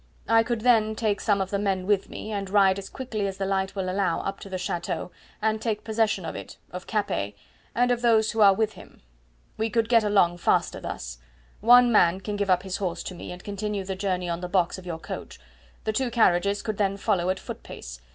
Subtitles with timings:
[0.27, 3.37] I could then take some of the men with me, and ride as quickly as
[3.37, 5.11] the light will allow up to the chateau,
[5.43, 7.35] and take possession of it, of Capet,
[7.75, 9.03] and of those who are with him.
[9.57, 11.19] We could get along faster thus.
[11.59, 14.49] One man can give up his horse to me and continue the journey on the
[14.49, 15.39] box of your coach.
[15.83, 18.01] The two carriages could then follow at foot pace.